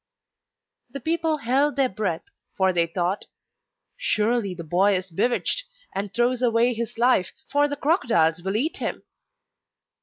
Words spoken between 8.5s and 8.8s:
eat